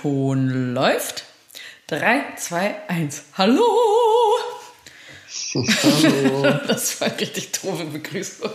[0.00, 1.24] Ton läuft.
[1.88, 3.22] 3, 2, 1.
[3.36, 3.62] Hallo!
[5.54, 6.58] Hallo.
[6.66, 8.50] Das war eine richtig doofe Begrüßung.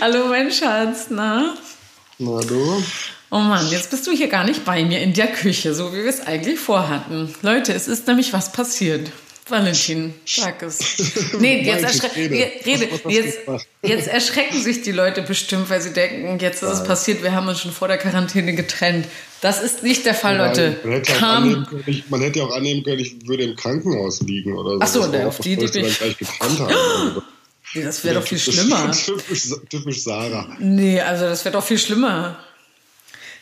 [0.00, 1.56] Hallo, mein Schatz, na?
[2.18, 2.84] Na du?
[3.30, 6.04] Oh Mann, jetzt bist du hier gar nicht bei mir in der Küche, so wie
[6.04, 7.34] wir es eigentlich vorhatten.
[7.42, 9.10] Leute, es ist nämlich was passiert.
[9.48, 10.78] Valentin, sag es.
[11.38, 12.34] Nee, jetzt, erschre rede.
[12.64, 12.88] rede.
[13.08, 13.38] Jetzt,
[13.82, 17.46] jetzt erschrecken sich die Leute bestimmt, weil sie denken, jetzt ist es passiert, wir haben
[17.46, 19.06] uns schon vor der Quarantäne getrennt.
[19.40, 20.76] Das ist nicht der Fall, Leute.
[20.82, 24.20] Man hätte, annehmen können, ich, man hätte ja auch annehmen können, ich würde im Krankenhaus
[24.22, 24.78] liegen oder so.
[24.80, 26.60] Ach so, Das war ne, auch auf die wo ich Idee dann bin gleich getrennt
[26.60, 27.22] habe.
[27.74, 28.92] Nee, das wäre doch viel Typisch- schlimmer.
[29.04, 30.56] Typisch, typisch Sarah.
[30.60, 32.38] Nee, also das wäre doch viel schlimmer.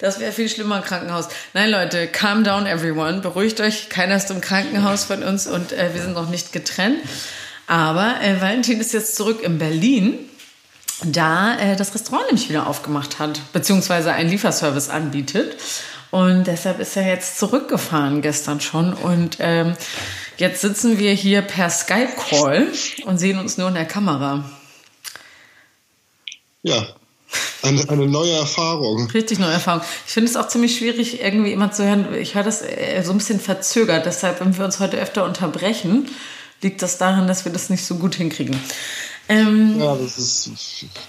[0.05, 1.29] Das wäre viel schlimmer im Krankenhaus.
[1.55, 3.23] Nein, Leute, calm down everyone.
[3.23, 3.89] Beruhigt euch.
[3.89, 6.99] Keiner ist im Krankenhaus von uns und äh, wir sind noch nicht getrennt.
[7.67, 10.19] Aber äh, Valentin ist jetzt zurück in Berlin,
[11.05, 15.57] da äh, das Restaurant nämlich wieder aufgemacht hat, beziehungsweise einen Lieferservice anbietet.
[16.11, 18.93] Und deshalb ist er jetzt zurückgefahren gestern schon.
[18.93, 19.73] Und ähm,
[20.37, 22.69] jetzt sitzen wir hier per Skype-Call
[23.07, 24.45] und sehen uns nur in der Kamera.
[26.63, 26.95] Ja,
[27.65, 29.11] eine, eine neue Erfahrung.
[29.11, 29.83] Richtig neue Erfahrung.
[30.07, 32.15] Ich finde es auch ziemlich schwierig, irgendwie immer zu hören.
[32.15, 34.07] Ich höre das äh, so ein bisschen verzögert.
[34.07, 36.09] Deshalb, wenn wir uns heute öfter unterbrechen,
[36.63, 38.59] liegt das daran, dass wir das nicht so gut hinkriegen.
[39.29, 40.51] Ähm, Ja, das ist,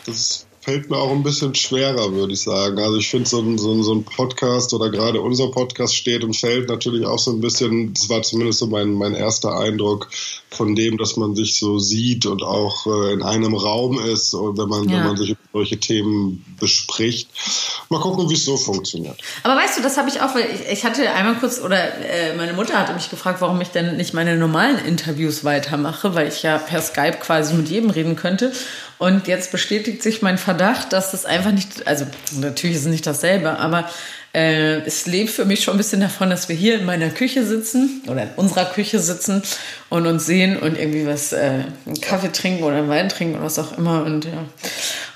[0.06, 2.80] das fällt mir auch ein bisschen schwerer, würde ich sagen.
[2.80, 6.23] Also ich finde so ein, so, ein, so ein Podcast oder gerade unser Podcast steht
[6.23, 10.09] und fällt natürlich auch so ein bisschen, das war zumindest so mein, mein erster Eindruck
[10.49, 14.67] von dem, dass man sich so sieht und auch äh, in einem Raum ist wenn
[14.67, 14.97] man, Ja.
[14.97, 17.30] wenn man sich über solche Themen bespricht.
[17.89, 19.19] Mal gucken, wie es so funktioniert.
[19.43, 22.36] Aber weißt du, das habe ich auch, weil ich, ich hatte einmal kurz, oder äh,
[22.36, 26.41] meine Mutter hatte mich gefragt, warum ich denn nicht meine normalen Interviews weitermache, weil ich
[26.41, 28.52] ja per Skype quasi mit jedem reden könnte.
[28.97, 32.05] Und jetzt bestätigt sich mein Verdacht, dass das einfach nicht, also
[32.39, 33.89] natürlich ist es nicht dasselbe, aber
[34.33, 37.45] äh, es lebt für mich schon ein bisschen davon, dass wir hier in meiner Küche
[37.45, 39.41] sitzen oder in unserer Küche sitzen
[39.89, 43.45] und uns sehen und irgendwie was, äh, einen Kaffee trinken oder einen Wein trinken oder
[43.45, 44.03] was auch immer.
[44.03, 44.45] Und ja.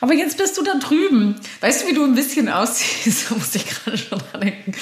[0.02, 1.36] Aber jetzt bist du da drüben.
[1.62, 3.26] Weißt du, wie du ein bisschen aussiehst?
[3.30, 4.74] Da muss ich gerade schon dran denken.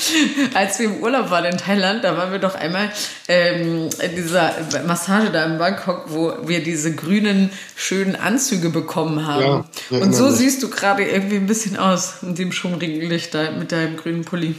[0.53, 2.91] Als wir im Urlaub waren in Thailand, da waren wir doch einmal
[3.27, 4.53] ähm, in dieser
[4.85, 9.65] Massage da in Bangkok, wo wir diese grünen, schönen Anzüge bekommen haben.
[9.89, 13.51] Ja, und so siehst du gerade irgendwie ein bisschen aus mit dem schummrigen Licht da,
[13.51, 14.55] mit deinem grünen Pulli.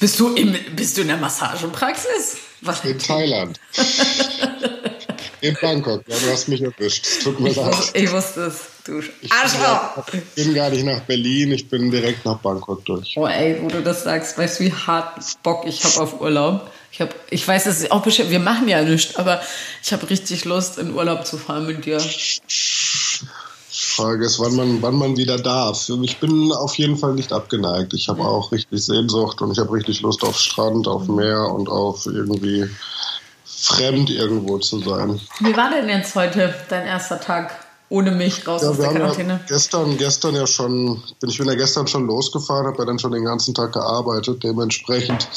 [0.00, 2.36] Bist du, im, bist du in der Massagepraxis?
[2.62, 2.84] Was?
[2.84, 3.60] In Thailand.
[5.48, 6.02] In Bangkok.
[6.06, 7.06] Ja, du hast mich erwischt.
[7.22, 7.74] Tut mir Ich, leid.
[7.94, 8.60] ich wusste es.
[8.84, 10.04] Du Ich Arschloch!
[10.10, 13.14] bin, bin gar nicht nach Berlin, ich bin direkt nach Bangkok durch.
[13.16, 16.70] Oh ey, wo du das sagst, weißt du, wie hart Bock ich habe auf Urlaub?
[16.92, 19.40] Ich, hab, ich weiß, es ist auch bestimmt, wir machen ja nichts, aber
[19.82, 22.00] ich habe richtig Lust, in Urlaub zu fahren mit dir.
[23.68, 25.88] Frage ist, wann man, wann man wieder darf.
[26.02, 27.92] Ich bin auf jeden Fall nicht abgeneigt.
[27.94, 31.68] Ich habe auch richtig Sehnsucht und ich habe richtig Lust auf Strand, auf Meer und
[31.68, 32.68] auf irgendwie
[33.56, 35.20] fremd irgendwo zu sein.
[35.40, 37.52] Wie war denn jetzt heute dein erster Tag
[37.88, 39.40] ohne mich raus aus Ja, wir der haben ja Quarantäne?
[39.46, 43.12] gestern, gestern ja schon, bin ich bin ja gestern schon losgefahren, habe ja dann schon
[43.12, 44.42] den ganzen Tag gearbeitet.
[44.42, 45.28] Dementsprechend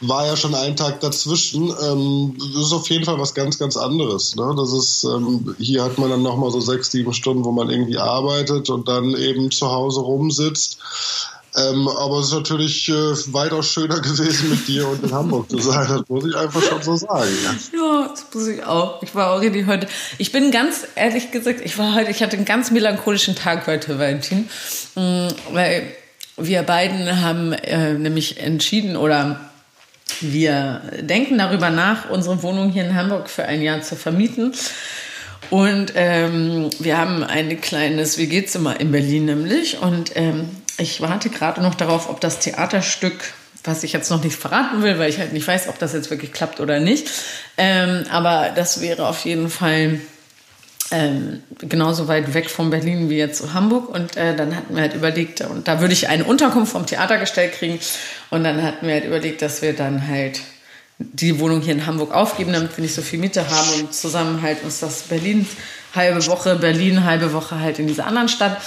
[0.00, 1.72] war ja schon ein Tag dazwischen.
[1.82, 4.34] Ähm, das ist auf jeden Fall was ganz, ganz anderes.
[4.34, 4.54] Ne?
[4.56, 7.98] Das ist, ähm, hier hat man dann nochmal so sechs, sieben Stunden, wo man irgendwie
[7.98, 10.78] arbeitet und dann eben zu Hause rumsitzt.
[11.56, 12.92] Ähm, aber es ist natürlich äh,
[13.32, 15.86] weitaus schöner gewesen, mit dir und in Hamburg zu sein.
[15.88, 17.30] Das muss ich einfach schon so sagen.
[17.44, 17.78] Ja.
[17.78, 19.02] Ja, das muss ich auch.
[19.02, 19.86] Ich war auch richtig heute.
[20.18, 23.98] Ich bin ganz ehrlich gesagt, ich war heute, ich hatte einen ganz melancholischen Tag heute,
[23.98, 24.48] Valentin.
[24.96, 25.94] Mm, Weil
[26.36, 29.38] wir beiden haben äh, nämlich entschieden oder
[30.20, 34.52] wir denken darüber nach, unsere Wohnung hier in Hamburg für ein Jahr zu vermieten.
[35.50, 39.78] Und ähm, wir haben ein kleines WG-Zimmer in Berlin nämlich.
[39.80, 40.48] Und ähm,
[40.78, 43.32] ich warte gerade noch darauf, ob das Theaterstück,
[43.64, 46.10] was ich jetzt noch nicht verraten will, weil ich halt nicht weiß, ob das jetzt
[46.10, 47.10] wirklich klappt oder nicht.
[47.56, 50.00] Ähm, aber das wäre auf jeden Fall
[50.90, 53.88] ähm, genauso weit weg von Berlin wie jetzt zu Hamburg.
[53.88, 57.18] Und äh, dann hatten wir halt überlegt, und da würde ich eine Unterkunft vom Theater
[57.18, 57.78] gestellt kriegen.
[58.30, 60.40] Und dann hatten wir halt überlegt, dass wir dann halt
[60.98, 64.42] die Wohnung hier in Hamburg aufgeben, damit wir nicht so viel Miete haben und zusammen
[64.42, 65.46] halt uns das Berlin
[65.94, 68.58] halbe Woche, Berlin halbe Woche halt in dieser anderen Stadt.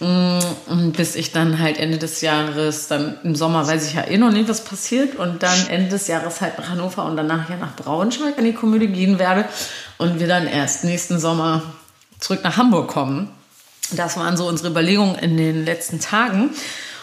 [0.00, 4.18] Mm, bis ich dann halt Ende des Jahres, dann im Sommer weiß ich ja eh
[4.18, 5.16] noch nicht, was passiert.
[5.16, 8.54] Und dann Ende des Jahres halt nach Hannover und danach ja nach Braunschweig an die
[8.54, 9.44] Komödie gehen werde.
[9.98, 11.62] Und wir dann erst nächsten Sommer
[12.18, 13.30] zurück nach Hamburg kommen.
[13.92, 16.50] Das waren so unsere Überlegungen in den letzten Tagen.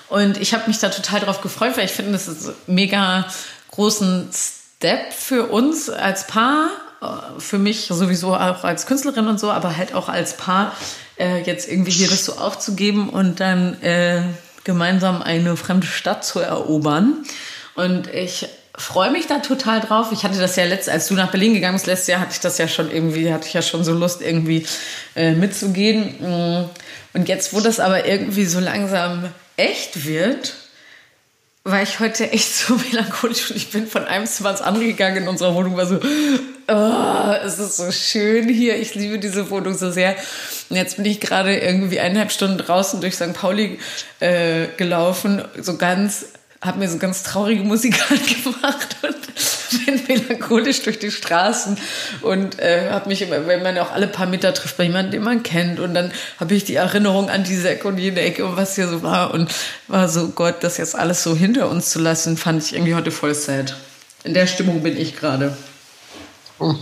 [0.09, 3.27] Und ich habe mich da total drauf gefreut, weil ich finde, das ist mega
[3.71, 6.69] großen Step für uns als Paar,
[7.37, 10.75] für mich sowieso auch als Künstlerin und so, aber halt auch als Paar,
[11.17, 14.21] äh, jetzt irgendwie hier das so aufzugeben und dann äh,
[14.63, 17.23] gemeinsam eine fremde Stadt zu erobern.
[17.75, 20.11] Und ich freue mich da total drauf.
[20.11, 22.39] Ich hatte das ja letztes, als du nach Berlin gegangen bist, letztes Jahr hatte ich
[22.39, 24.65] das ja schon irgendwie, hatte ich ja schon so Lust, irgendwie
[25.15, 26.15] äh, mitzugehen.
[26.19, 26.69] Mm.
[27.13, 30.53] Und jetzt, wo das aber irgendwie so langsam echt wird,
[31.63, 35.23] war ich heute echt so melancholisch und ich bin von einem Zimmer ins andere gegangen
[35.23, 35.99] in unserer Wohnung, war so,
[36.69, 40.15] oh, es ist so schön hier, ich liebe diese Wohnung so sehr.
[40.69, 43.33] Und jetzt bin ich gerade irgendwie eineinhalb Stunden draußen durch St.
[43.33, 43.79] Pauli
[44.19, 46.25] äh, gelaufen, so ganz
[46.61, 51.77] habe mir so ganz traurige Musik angemacht und bin melancholisch durch die Straßen
[52.21, 55.23] und äh, habe mich immer, wenn man auch alle paar Meter trifft bei jemandem, den
[55.23, 58.57] man kennt und dann habe ich die Erinnerung an diese Ecke und jene Ecke und
[58.57, 59.49] was hier so war und
[59.87, 63.11] war so Gott, das jetzt alles so hinter uns zu lassen, fand ich irgendwie heute
[63.11, 63.75] voll sad.
[64.25, 65.55] In der Stimmung bin ich gerade.
[66.59, 66.75] Oh,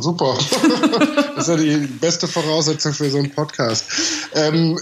[0.00, 0.36] super.
[1.36, 3.84] das ist ja die beste Voraussetzung für so einen Podcast.
[4.34, 4.78] Ähm,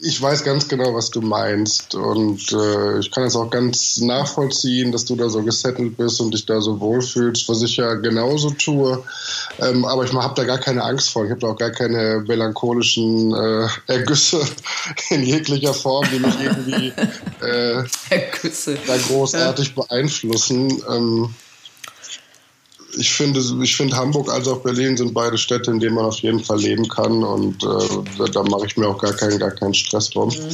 [0.00, 1.94] ich weiß ganz genau, was du meinst.
[1.94, 6.32] Und äh, ich kann es auch ganz nachvollziehen, dass du da so gesettelt bist und
[6.32, 9.02] dich da so wohlfühlst, was ich ja genauso tue.
[9.58, 11.24] Ähm, aber ich habe da gar keine Angst vor.
[11.24, 14.40] Ich habe da auch gar keine melancholischen äh, Ergüsse
[15.10, 16.92] in jeglicher Form, die mich irgendwie
[17.40, 17.84] äh,
[18.86, 20.82] da großartig beeinflussen.
[20.88, 21.34] Ähm,
[22.96, 26.18] ich finde, ich finde Hamburg als auch Berlin sind beide Städte, in denen man auf
[26.18, 29.74] jeden Fall leben kann und äh, da mache ich mir auch gar keinen, gar keinen
[29.74, 30.28] Stress drum.
[30.28, 30.48] Mhm.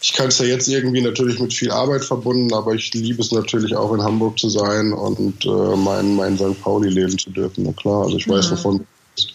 [0.00, 3.32] Ich kann es ja jetzt irgendwie natürlich mit viel Arbeit verbunden, aber ich liebe es
[3.32, 6.60] natürlich auch in Hamburg zu sein und äh, mein, mein St.
[6.62, 7.64] Pauli leben zu dürfen.
[7.64, 8.52] Na klar, also ich weiß, mhm.
[8.52, 8.84] wovon du
[9.14, 9.32] bist.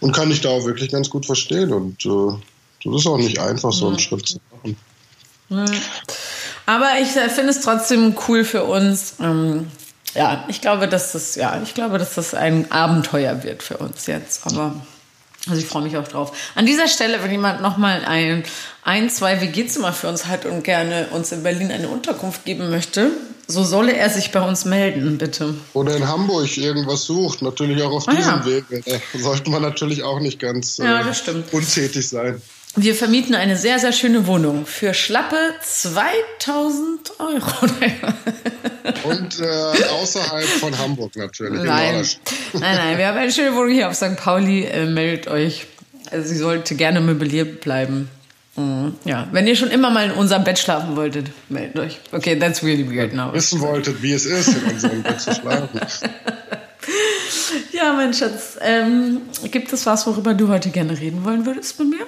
[0.00, 2.38] Und kann ich da auch wirklich ganz gut verstehen und äh,
[2.84, 4.00] das ist auch nicht einfach, so einen mhm.
[4.00, 4.76] Schritt zu machen.
[5.48, 5.80] Mhm.
[6.66, 9.14] Aber ich äh, finde es trotzdem cool für uns.
[10.14, 14.06] Ja, ich glaube, dass das, ja, ich glaube, dass das ein Abenteuer wird für uns
[14.06, 14.46] jetzt.
[14.46, 14.74] Aber
[15.48, 16.32] also ich freue mich auch drauf.
[16.54, 18.44] An dieser Stelle, wenn jemand nochmal ein,
[18.84, 23.10] ein, zwei WG-Zimmer für uns hat und gerne uns in Berlin eine Unterkunft geben möchte,
[23.46, 25.54] so solle er sich bei uns melden, bitte.
[25.72, 28.44] Oder in Hamburg irgendwas sucht, natürlich auch auf ah, diesem ja.
[28.44, 28.64] Weg.
[28.84, 32.42] Da sollte man natürlich auch nicht ganz ja, äh, untätig sein.
[32.80, 37.66] Wir vermieten eine sehr, sehr schöne Wohnung für schlappe 2000 Euro.
[39.02, 41.64] Und äh, außerhalb von Hamburg natürlich.
[41.64, 42.06] Nein.
[42.52, 44.16] nein, nein, wir haben eine schöne Wohnung hier auf St.
[44.16, 44.62] Pauli.
[44.62, 45.66] Äh, meldet euch.
[46.12, 48.08] Also, sie sollte gerne möbliert bleiben.
[48.54, 48.94] Mhm.
[49.04, 51.98] Ja, wenn ihr schon immer mal in unserem Bett schlafen wolltet, meldet euch.
[52.12, 53.32] Okay, that's really weird now.
[53.32, 55.80] Wissen wolltet, wie es ist, in unserem Bett zu schlafen.
[57.72, 59.20] Ja, mein Schatz, ähm,
[59.52, 62.06] gibt es was, worüber du heute gerne reden wollen würdest mit mir?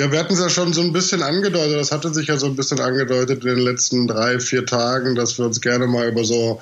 [0.00, 2.46] Ja, wir hatten es ja schon so ein bisschen angedeutet, das hatte sich ja so
[2.46, 6.22] ein bisschen angedeutet in den letzten drei, vier Tagen, dass wir uns gerne mal über
[6.24, 6.60] so,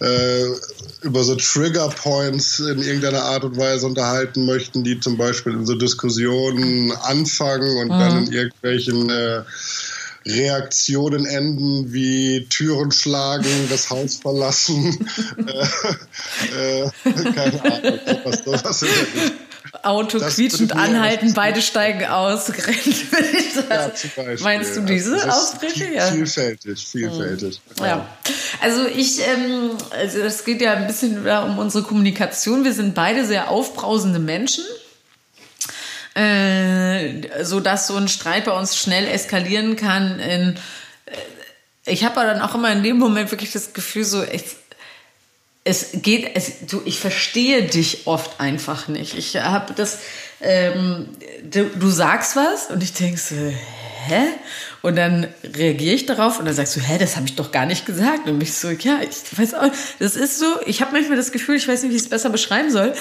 [0.00, 0.44] äh,
[1.00, 5.64] über so Trigger Points in irgendeiner Art und Weise unterhalten möchten, die zum Beispiel in
[5.64, 7.98] so Diskussionen anfangen und mhm.
[7.98, 9.42] dann in irgendwelchen äh,
[10.26, 15.08] Reaktionen enden wie Türen schlagen, das Haus verlassen,
[15.46, 16.90] äh, äh,
[17.32, 18.88] keine Ahnung, was sowas der
[19.82, 23.92] Auto das quietschend anhalten, beide steigen aus, sagen.
[24.16, 25.92] Ja, Meinst du diese Ausbrüche?
[25.92, 26.10] Ja.
[26.10, 27.60] Vielfältig, vielfältig.
[27.78, 27.86] Hm.
[27.86, 28.08] Ja.
[28.60, 32.64] Also ich, ähm, also es geht ja ein bisschen um unsere Kommunikation.
[32.64, 34.64] Wir sind beide sehr aufbrausende Menschen.
[36.14, 40.18] Äh, so dass so ein Streit bei uns schnell eskalieren kann.
[40.18, 40.56] In,
[41.04, 41.12] äh,
[41.84, 44.56] ich habe aber dann auch immer in dem Moment wirklich das Gefühl, so, ich,
[45.66, 49.18] es geht, es, du, ich verstehe dich oft einfach nicht.
[49.18, 49.98] Ich habe das,
[50.40, 51.08] ähm,
[51.50, 54.22] du, du, sagst was und ich denke so, hä?
[54.82, 57.66] Und dann reagiere ich darauf und dann sagst du, hä, das habe ich doch gar
[57.66, 58.28] nicht gesagt.
[58.28, 61.56] Und mich so, ja, ich weiß auch, das ist so, ich habe manchmal das Gefühl,
[61.56, 62.94] ich weiß nicht, wie ich es besser beschreiben soll,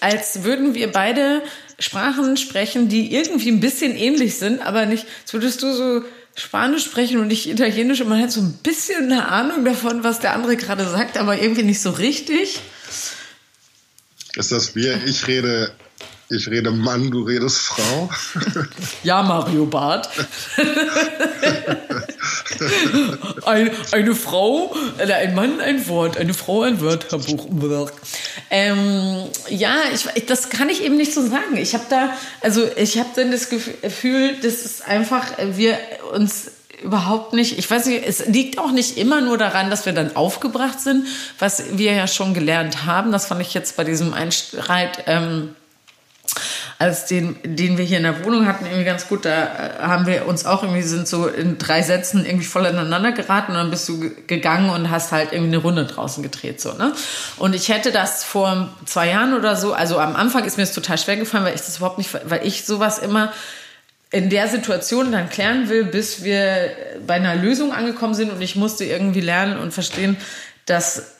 [0.00, 1.42] als würden wir beide
[1.78, 6.02] Sprachen sprechen, die irgendwie ein bisschen ähnlich sind, aber nicht, als würdest du so
[6.36, 10.20] Spanisch sprechen und nicht Italienisch und man hat so ein bisschen eine Ahnung davon, was
[10.20, 12.60] der andere gerade sagt, aber irgendwie nicht so richtig.
[14.34, 15.72] Ist das wie ich rede
[16.28, 18.10] ich rede Mann, du redest Frau.
[19.02, 20.08] Ja, Mario Barth.
[23.44, 27.90] Ein, eine Frau, äh, ein Mann, ein Wort, eine Frau, ein Wörterbuch.
[28.50, 31.56] Ähm, ja, ich, das kann ich eben nicht so sagen.
[31.56, 32.10] Ich habe da,
[32.40, 35.78] also ich habe dann das Gefühl, dass es einfach, wir
[36.12, 36.50] uns
[36.82, 40.14] überhaupt nicht, ich weiß nicht, es liegt auch nicht immer nur daran, dass wir dann
[40.14, 41.06] aufgebracht sind,
[41.38, 43.12] was wir ja schon gelernt haben.
[43.12, 45.04] Das fand ich jetzt bei diesem Einstreit.
[45.06, 45.54] Ähm,
[46.78, 49.24] als den, den wir hier in der Wohnung hatten, irgendwie ganz gut.
[49.24, 53.12] Da äh, haben wir uns auch irgendwie sind so in drei Sätzen irgendwie voll ineinander
[53.12, 56.72] geraten und dann bist du gegangen und hast halt irgendwie eine Runde draußen gedreht, so,
[56.74, 56.92] ne?
[57.38, 60.74] Und ich hätte das vor zwei Jahren oder so, also am Anfang ist mir das
[60.74, 63.32] total schwer gefallen, weil ich das überhaupt nicht, weil ich sowas immer
[64.10, 66.70] in der Situation dann klären will, bis wir
[67.06, 70.16] bei einer Lösung angekommen sind und ich musste irgendwie lernen und verstehen,
[70.66, 71.15] dass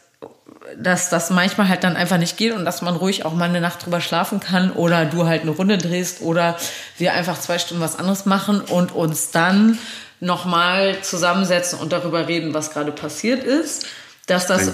[0.76, 3.61] dass das manchmal halt dann einfach nicht geht und dass man ruhig auch mal eine
[3.61, 6.56] Nacht drüber schlafen kann oder du halt eine Runde drehst oder
[6.99, 9.78] wir einfach zwei Stunden was anderes machen und uns dann
[10.20, 13.87] nochmal zusammensetzen und darüber reden, was gerade passiert ist.
[14.26, 14.73] Dass das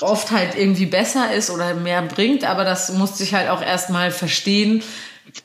[0.00, 4.10] oft halt irgendwie besser ist oder mehr bringt, aber das muss sich halt auch erstmal
[4.10, 4.82] verstehen,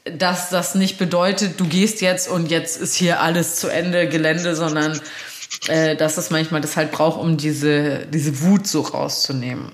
[0.06, 4.56] dass das nicht bedeutet, du gehst jetzt und jetzt ist hier alles zu Ende Gelände,
[4.56, 5.00] sondern
[5.68, 9.72] äh, dass es manchmal das halt braucht, um diese, diese Wut so rauszunehmen.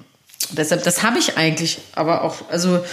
[0.51, 2.83] Deshalb, das habe ich eigentlich, aber auch, also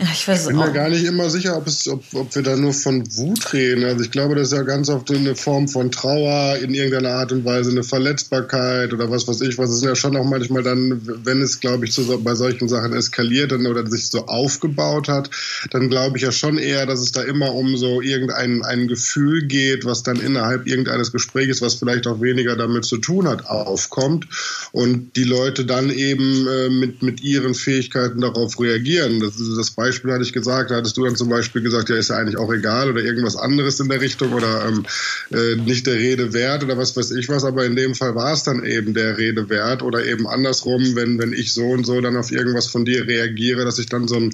[0.00, 2.72] ich ich bin mir gar nicht immer sicher, ob, es, ob, ob wir da nur
[2.72, 3.84] von Wut reden.
[3.84, 7.32] Also ich glaube, das ist ja ganz oft eine Form von Trauer, in irgendeiner Art
[7.32, 9.70] und Weise eine Verletzbarkeit oder was weiß ich was.
[9.70, 12.92] Es ist ja schon auch manchmal dann, wenn es, glaube ich, zu, bei solchen Sachen
[12.92, 15.30] eskaliert dann, oder sich so aufgebaut hat,
[15.70, 19.46] dann glaube ich ja schon eher, dass es da immer um so irgendein ein Gefühl
[19.46, 24.26] geht, was dann innerhalb irgendeines Gesprächs, was vielleicht auch weniger damit zu tun hat, aufkommt
[24.72, 29.20] und die Leute dann eben äh, mit, mit ihren Fähigkeiten darauf reagieren.
[29.20, 31.96] Das das Beispiel Beispiel hatte ich gesagt, da hattest du dann zum Beispiel gesagt, ja,
[31.96, 34.84] ist ja eigentlich auch egal oder irgendwas anderes in der Richtung oder ähm,
[35.32, 38.32] äh, nicht der Rede wert oder was weiß ich was, aber in dem Fall war
[38.32, 42.00] es dann eben der Rede wert oder eben andersrum, wenn, wenn ich so und so
[42.00, 44.32] dann auf irgendwas von dir reagiere, dass ich dann so ein,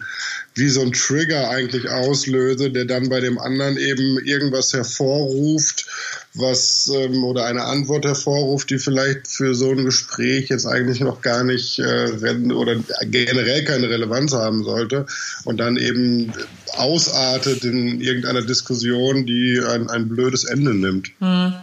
[0.55, 5.87] wie so ein Trigger eigentlich auslöse, der dann bei dem anderen eben irgendwas hervorruft,
[6.35, 11.21] was ähm, oder eine Antwort hervorruft, die vielleicht für so ein Gespräch jetzt eigentlich noch
[11.23, 15.07] gar nicht äh, oder generell keine Relevanz haben sollte
[15.45, 16.33] und dann eben
[16.77, 21.11] ausartet in irgendeiner Diskussion, die ein, ein blödes Ende nimmt.
[21.21, 21.55] Hm.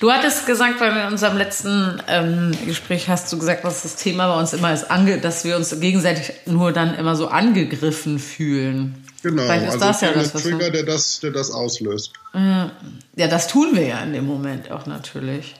[0.00, 3.96] Du hattest gesagt, weil wir in unserem letzten ähm, Gespräch hast du gesagt, was das
[3.96, 4.86] Thema bei uns immer ist,
[5.22, 8.94] dass wir uns gegenseitig nur dann immer so angegriffen fühlen.
[9.22, 12.12] Genau, also das ja das, Trigger, der das, der das auslöst.
[12.34, 15.54] Ja, das tun wir ja in dem Moment auch natürlich.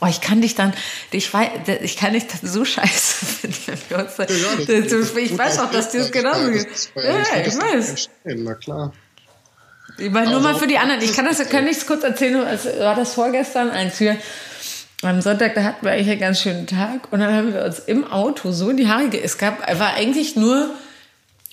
[0.00, 0.74] Oh, ich kann dich dann,
[1.10, 1.48] ich weiß,
[1.82, 5.70] ich kann dich dann so scheiße finden, wenn wir uns ja, das, ich weiß auch,
[5.70, 6.68] dass dir das genauso geht.
[6.94, 8.08] Ja, ich weiß.
[8.24, 8.92] Na klar.
[9.98, 11.00] Ich meine, nur also, mal für die anderen.
[11.00, 14.18] Ich kann das, kann ich kurz erzählen, als war das vorgestern, als wir
[15.02, 17.78] am Sonntag, da hatten wir eigentlich einen ganz schönen Tag und dann haben wir uns
[17.80, 20.70] im Auto so in die Haare ge Es gab, war eigentlich nur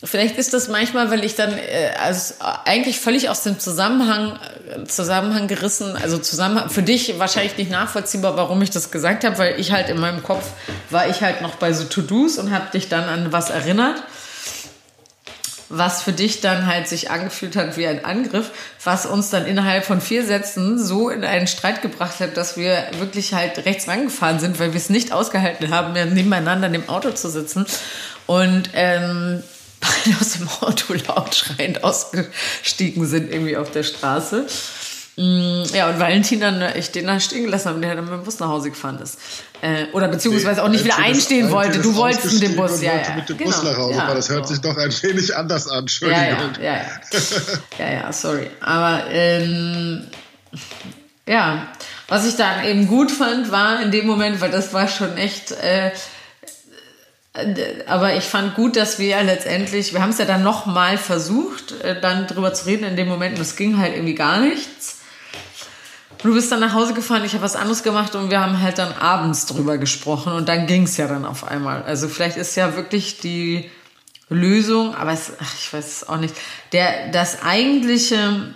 [0.05, 2.33] Vielleicht ist das manchmal, weil ich dann äh, also
[2.65, 4.37] eigentlich völlig aus dem Zusammenhang
[4.69, 9.37] äh, Zusammenhang gerissen, also Zusammenhang für dich wahrscheinlich nicht nachvollziehbar, warum ich das gesagt habe,
[9.37, 10.45] weil ich halt in meinem Kopf
[10.89, 14.03] war ich halt noch bei so To-Dos und habe dich dann an was erinnert,
[15.69, 18.51] was für dich dann halt sich angefühlt hat wie ein Angriff,
[18.83, 22.87] was uns dann innerhalb von vier Sätzen so in einen Streit gebracht hat, dass wir
[22.99, 27.11] wirklich halt rechts rangefahren sind, weil wir es nicht ausgehalten haben, nebeneinander in dem Auto
[27.11, 27.65] zu sitzen.
[28.27, 29.43] Und ähm,
[29.83, 34.45] beide aus dem Auto laut schreiend ausgestiegen sind, irgendwie auf der Straße.
[35.15, 38.13] Mm, ja, und Valentin dann äh, ich den da stehen gelassen habe, der dann mit
[38.13, 39.19] dem Bus nach Hause gefahren ist.
[39.61, 41.79] Äh, oder beziehungsweise auch nicht wieder einstehen wollte.
[41.79, 43.15] Du wolltest mit dem Bus, ja, ja.
[43.15, 43.51] mit dem genau.
[43.51, 46.53] Bus nach Hause ja, Das hört sich doch ein wenig anders an, Entschuldigung.
[46.59, 46.81] Ja, ja,
[47.77, 48.49] ja, ja, ja sorry.
[48.59, 50.07] Aber ähm,
[51.27, 51.67] ja,
[52.07, 55.51] was ich dann eben gut fand, war in dem Moment, weil das war schon echt
[55.51, 55.91] äh,
[57.87, 61.99] aber ich fand gut, dass wir letztendlich, wir haben es ja dann nochmal versucht, äh,
[61.99, 64.99] dann drüber zu reden in dem Moment und es ging halt irgendwie gar nichts.
[66.21, 68.77] du bist dann nach Hause gefahren, ich habe was anderes gemacht und wir haben halt
[68.77, 71.83] dann abends drüber gesprochen und dann ging es ja dann auf einmal.
[71.83, 73.69] Also vielleicht ist ja wirklich die
[74.29, 76.35] Lösung, aber es, ach, ich weiß es auch nicht,
[76.71, 78.53] der, das eigentliche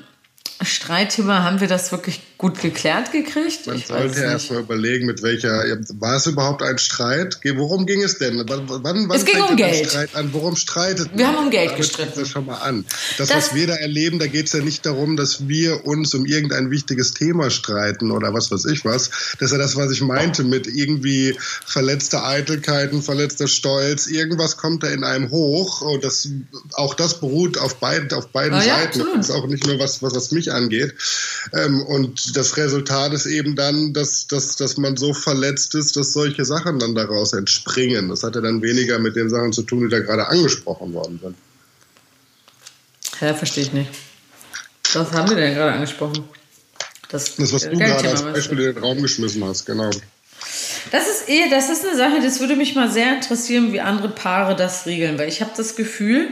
[0.61, 3.65] Streitthema, haben wir das wirklich gut geklärt gekriegt?
[3.65, 5.63] Man ich sollte ja erstmal überlegen, mit welcher,
[5.99, 7.39] war es überhaupt ein Streit?
[7.55, 8.43] Worum ging es denn?
[8.47, 9.89] Wann, wann, es ging um Geld.
[9.89, 10.29] Streit an?
[10.33, 11.17] Worum streitet man?
[11.17, 12.19] Wir haben um Geld Damit gestritten.
[12.19, 12.85] Das schon mal an.
[13.17, 16.13] Das, das, was wir da erleben, da geht es ja nicht darum, dass wir uns
[16.13, 19.09] um irgendein wichtiges Thema streiten oder was weiß ich was.
[19.39, 24.07] Das ist ja das, was ich meinte mit irgendwie verletzter Eitelkeiten, verletzter Stolz.
[24.07, 26.29] Irgendwas kommt da in einem hoch und das,
[26.73, 29.01] auch das beruht auf, beid, auf beiden ah, ja, Seiten.
[29.01, 29.17] Absolut.
[29.17, 30.93] Das ist auch nicht nur was, was, was mich angeht.
[31.53, 36.13] Ähm, und das Resultat ist eben dann, dass, dass, dass man so verletzt ist, dass
[36.13, 38.09] solche Sachen dann daraus entspringen.
[38.09, 41.19] Das hat ja dann weniger mit den Sachen zu tun, die da gerade angesprochen worden
[41.21, 41.35] sind.
[43.21, 43.89] Ja, verstehe ich nicht.
[44.93, 46.23] Was haben wir denn gerade angesprochen?
[47.09, 49.89] Das, das was du gerade als Beispiel in den Raum geschmissen hast, genau.
[50.91, 54.09] Das ist eh, das ist eine Sache, das würde mich mal sehr interessieren, wie andere
[54.09, 56.29] Paare das regeln, weil ich habe das Gefühl,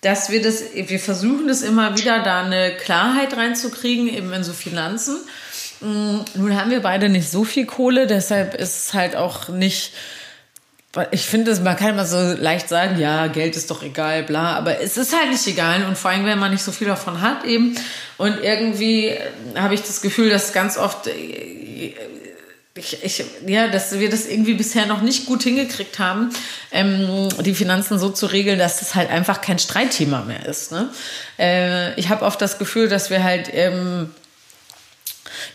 [0.00, 4.52] dass wir das, wir versuchen das immer wieder, da eine Klarheit reinzukriegen, eben in so
[4.52, 5.16] Finanzen.
[5.80, 9.92] Mm, nun haben wir beide nicht so viel Kohle, deshalb ist es halt auch nicht
[11.10, 14.80] ich finde, man kann immer so leicht sagen, ja, Geld ist doch egal, bla, aber
[14.80, 17.44] es ist halt nicht egal und vor allem, wenn man nicht so viel davon hat
[17.44, 17.76] eben.
[18.16, 19.14] Und irgendwie
[19.54, 21.94] habe ich das Gefühl, dass ganz oft äh,
[22.78, 26.30] ich, ich, ja, dass wir das irgendwie bisher noch nicht gut hingekriegt haben,
[26.72, 30.72] ähm, die Finanzen so zu regeln, dass das halt einfach kein Streitthema mehr ist.
[30.72, 30.90] Ne?
[31.38, 34.10] Äh, ich habe oft das Gefühl, dass wir halt ähm,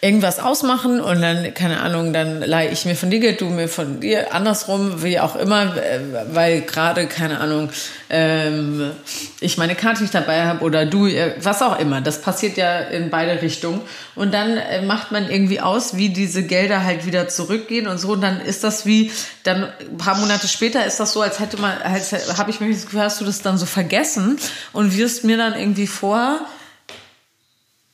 [0.02, 3.68] irgendwas ausmachen und dann, keine Ahnung, dann leihe ich mir von dir Geld, du mir
[3.68, 6.00] von dir, andersrum, wie auch immer, äh,
[6.32, 7.70] weil gerade, keine Ahnung,
[8.10, 8.92] ähm,
[9.40, 12.02] ich meine Karte nicht dabei habe oder du, äh, was auch immer.
[12.02, 13.82] Das passiert ja in beide Richtungen.
[14.16, 18.12] Und dann äh, macht man irgendwie aus, wie diese Gelder halt wieder zurückgehen und so.
[18.12, 19.12] Und dann ist das wie,
[19.44, 22.72] dann ein paar Monate später ist das so, als hätte man, als habe ich mir
[22.72, 24.38] das Gefühl, hast du das dann so vergessen
[24.72, 26.40] und wirst mir dann irgendwie vor,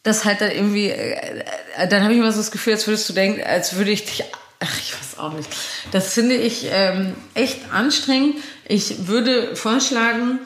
[0.09, 1.43] das halt dann irgendwie, äh,
[1.89, 4.23] dann habe ich immer so das Gefühl, als würdest du denken, als würde ich dich,
[4.59, 5.49] ach, ich weiß auch nicht.
[5.91, 8.35] Das finde ich ähm, echt anstrengend.
[8.67, 10.39] Ich würde vorschlagen,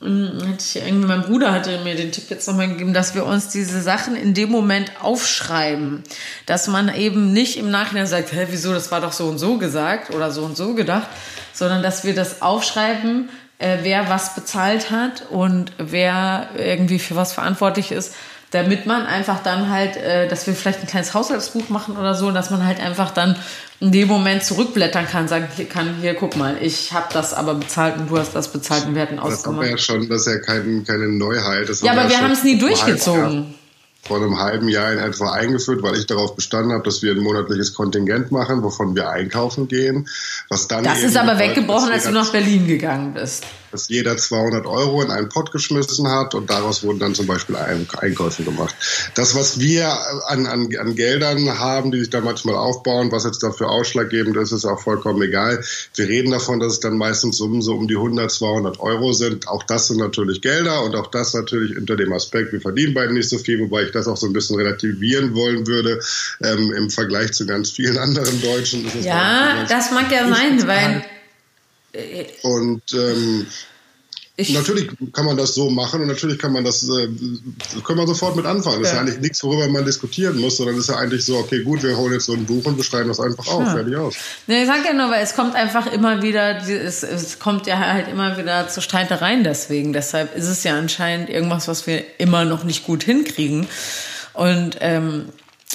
[0.00, 3.48] hatte ich irgendwie, mein Bruder hatte mir den Tipp jetzt nochmal gegeben, dass wir uns
[3.48, 6.02] diese Sachen in dem Moment aufschreiben.
[6.46, 9.58] Dass man eben nicht im Nachhinein sagt, hä, wieso, das war doch so und so
[9.58, 11.08] gesagt oder so und so gedacht,
[11.52, 17.34] sondern dass wir das aufschreiben, äh, wer was bezahlt hat und wer irgendwie für was
[17.34, 18.14] verantwortlich ist
[18.50, 22.30] damit man einfach dann halt, äh, dass wir vielleicht ein kleines Haushaltsbuch machen oder so,
[22.30, 23.36] dass man halt einfach dann
[23.78, 27.96] in dem Moment zurückblättern kann, sagen kann, hier, guck mal, ich habe das aber bezahlt
[27.96, 29.62] und du hast das bezahlt und wir hatten ausgemacht.
[29.62, 31.68] Das ist ja schon, das ist ja kein, keine Neuheit.
[31.82, 33.54] Ja, aber wir haben es nie durchgezogen
[34.02, 37.20] vor einem halben Jahr in etwa eingeführt, weil ich darauf bestanden habe, dass wir ein
[37.20, 40.08] monatliches Kontingent machen, wovon wir einkaufen gehen.
[40.48, 44.66] Was dann das ist aber weggebrochen, als du nach Berlin gegangen bist dass jeder 200
[44.66, 48.74] Euro in einen Pott geschmissen hat und daraus wurden dann zum Beispiel Einkäufe gemacht.
[49.14, 49.88] Das, was wir
[50.28, 54.52] an, an, an Geldern haben, die sich da manchmal aufbauen, was jetzt dafür ausschlaggebend ist,
[54.52, 55.62] ist auch vollkommen egal.
[55.94, 59.48] Wir reden davon, dass es dann meistens Summen so um die 100, 200 Euro sind.
[59.48, 63.12] Auch das sind natürlich Gelder und auch das natürlich unter dem Aspekt, wir verdienen beide
[63.12, 66.00] nicht so viel, wobei ich das auch so ein bisschen relativieren wollen würde
[66.42, 68.84] ähm, im Vergleich zu ganz vielen anderen Deutschen.
[69.02, 71.04] ja, das mag ja sein, weil
[72.42, 73.46] und ähm,
[74.48, 77.08] natürlich kann man das so machen und natürlich kann man das, äh,
[77.84, 78.82] können wir sofort mit anfangen.
[78.82, 78.92] Das ja.
[78.92, 81.62] ist ja eigentlich nichts, worüber man diskutieren muss, sondern es ist ja eigentlich so, okay,
[81.62, 83.72] gut, wir holen jetzt so ein Buch und wir schreiben das einfach auf, ja.
[83.72, 84.14] fertig aus.
[84.46, 87.78] Ne, ich sag ja nur, weil es kommt einfach immer wieder, es, es kommt ja
[87.78, 89.92] halt immer wieder zu Streitereien deswegen.
[89.92, 93.66] Deshalb ist es ja anscheinend irgendwas, was wir immer noch nicht gut hinkriegen.
[94.32, 95.26] Und ähm,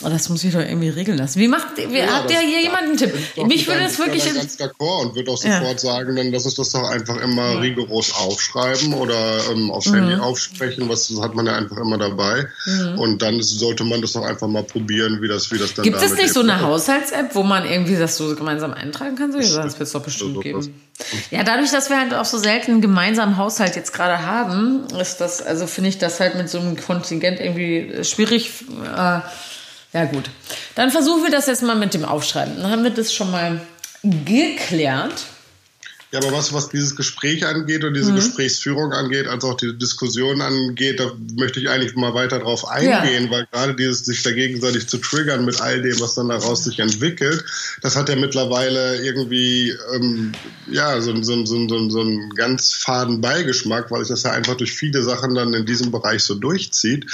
[0.04, 1.40] das muss ich doch irgendwie regeln lassen.
[1.40, 3.14] Wie macht, wie, ja, habt ihr hier jemanden einen Tipp?
[3.46, 4.26] Mich würde es wirklich.
[4.26, 5.78] Ich bin ganz d'accord und würde auch sofort ja.
[5.78, 7.60] sagen, dann lass uns das doch einfach immer ja.
[7.60, 9.16] rigoros aufschreiben oder
[9.50, 9.96] ähm, aufs mhm.
[9.96, 10.90] Handy aufsprechen.
[10.90, 12.46] Was hat man ja einfach immer dabei.
[12.66, 13.00] Mhm.
[13.00, 16.02] Und dann sollte man das doch einfach mal probieren, wie das, wie das dann Gibt
[16.02, 19.32] es nicht so eine Haushalts-App, wo man irgendwie das so gemeinsam eintragen kann?
[19.32, 20.74] So, das wird es doch bestimmt geben.
[21.32, 25.22] Ja, dadurch, dass wir halt auch so selten einen gemeinsamen Haushalt jetzt gerade haben, ist
[25.22, 28.52] das, also finde ich das halt mit so einem Kontingent irgendwie schwierig.
[28.94, 29.20] Äh,
[29.96, 30.30] ja, gut.
[30.76, 32.62] Dann versuchen wir das jetzt mal mit dem Aufschreiben.
[32.62, 33.62] Dann haben wir das schon mal
[34.04, 35.24] geklärt.
[36.16, 38.16] Ja, aber was, was dieses Gespräch angeht und diese mhm.
[38.16, 43.26] Gesprächsführung angeht, als auch die Diskussion angeht, da möchte ich eigentlich mal weiter drauf eingehen,
[43.26, 43.32] ja.
[43.32, 46.80] weil gerade dieses sich da gegenseitig zu triggern mit all dem, was dann daraus sich
[46.80, 47.44] entwickelt,
[47.82, 50.32] das hat ja mittlerweile irgendwie ähm,
[50.72, 54.56] ja so, so, so, so, so einen ganz faden Beigeschmack, weil sich das ja einfach
[54.56, 57.08] durch viele Sachen dann in diesem Bereich so durchzieht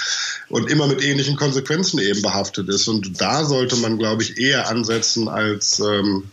[0.47, 2.87] und immer mit ähnlichen Konsequenzen eben behaftet ist.
[2.87, 6.25] Und da sollte man, glaube ich, eher ansetzen als ähm,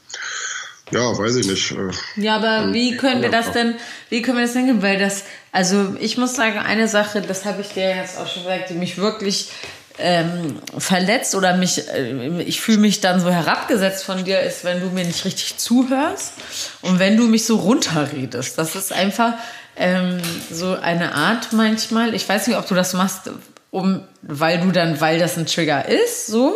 [0.91, 1.75] ja, weiß ich nicht.
[2.17, 3.75] Ja, aber wie können wir das denn,
[4.09, 7.63] wie können wir das denn, weil das, also ich muss sagen, eine Sache, das habe
[7.63, 9.51] ich dir jetzt auch schon gesagt, die mich wirklich
[9.99, 14.81] ähm, verletzt oder mich, äh, ich fühle mich dann so herabgesetzt von dir, ist, wenn
[14.81, 16.35] du mir nicht richtig zuhörst
[16.83, 18.57] und wenn du mich so runterredest.
[18.57, 19.35] Das ist einfach
[19.77, 20.19] ähm,
[20.53, 23.31] so eine Art manchmal, ich weiß nicht, ob du das machst,
[23.71, 26.55] um, weil du dann, weil das ein Trigger ist, so,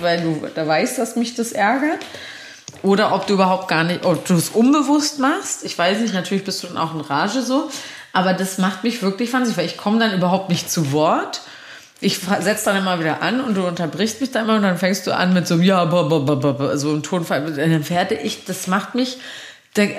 [0.00, 2.00] weil du da weißt, dass mich das ärgert.
[2.82, 5.64] Oder ob du überhaupt gar nicht, ob du es unbewusst machst.
[5.64, 7.70] Ich weiß nicht, natürlich bist du dann auch in Rage so.
[8.12, 11.42] Aber das macht mich wirklich wahnsinnig, weil ich komme dann überhaupt nicht zu Wort.
[12.00, 15.06] Ich setze dann immer wieder an und du unterbrichst mich dann immer und dann fängst
[15.06, 17.52] du an mit so einem Ja, so einem Tonfall.
[17.52, 19.18] Dann fertig ich, das macht mich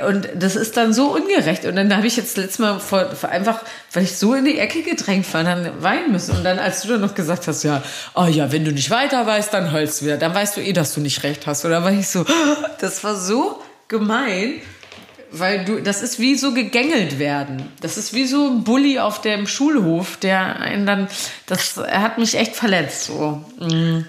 [0.08, 1.66] und das ist dann so ungerecht.
[1.66, 3.62] Und dann habe ich jetzt letztes Mal vor, vor einfach,
[3.94, 6.36] weil ich so in die Ecke gedrängt war, dann weinen müssen.
[6.36, 7.82] Und dann, als du dann noch gesagt hast, ja,
[8.14, 10.18] oh ja, wenn du nicht weiter weißt, dann heulst du wieder.
[10.18, 11.64] Dann weißt du eh, dass du nicht recht hast.
[11.64, 12.26] Dann war ich so,
[12.82, 14.56] das war so gemein,
[15.32, 17.72] weil du, das ist wie so gegängelt werden.
[17.82, 21.08] Das ist wie so ein Bully auf dem Schulhof, der einen dann,
[21.46, 23.44] das, er hat mich echt verletzt, so.
[23.60, 24.06] Mhm.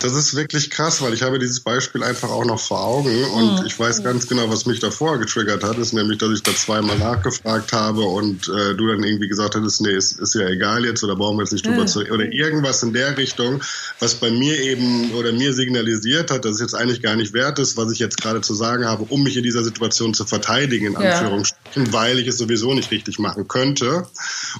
[0.00, 3.60] Das ist wirklich krass, weil ich habe dieses Beispiel einfach auch noch vor Augen und
[3.60, 3.66] mhm.
[3.66, 6.98] ich weiß ganz genau, was mich davor getriggert hat, ist nämlich, dass ich da zweimal
[6.98, 11.02] nachgefragt habe und äh, du dann irgendwie gesagt hattest, nee, ist, ist ja egal jetzt
[11.02, 11.86] oder brauchen wir jetzt nicht drüber mhm.
[11.86, 13.62] zu oder irgendwas in der Richtung,
[13.98, 17.58] was bei mir eben oder mir signalisiert hat, dass es jetzt eigentlich gar nicht wert
[17.58, 20.88] ist, was ich jetzt gerade zu sagen habe, um mich in dieser Situation zu verteidigen,
[20.88, 21.12] in ja.
[21.12, 24.06] Anführungsstrichen, weil ich es sowieso nicht richtig machen könnte.